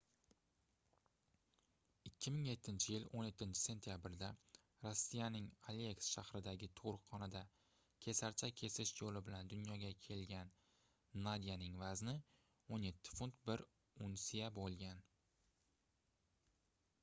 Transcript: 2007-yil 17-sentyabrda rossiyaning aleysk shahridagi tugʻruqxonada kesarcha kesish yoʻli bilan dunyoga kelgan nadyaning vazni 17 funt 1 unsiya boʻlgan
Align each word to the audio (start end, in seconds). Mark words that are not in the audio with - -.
2007-yil 2.09 3.03
17-sentyabrda 3.19 4.29
rossiyaning 4.85 5.49
aleysk 5.73 6.07
shahridagi 6.15 6.69
tugʻruqxonada 6.79 7.43
kesarcha 8.07 8.49
kesish 8.63 8.95
yoʻli 9.03 9.23
bilan 9.29 9.53
dunyoga 9.53 9.93
kelgan 10.07 10.55
nadyaning 11.29 11.77
vazni 11.85 12.17
17 12.79 13.15
funt 13.21 13.39
1 13.53 13.67
unsiya 14.09 14.51
boʻlgan 14.59 15.07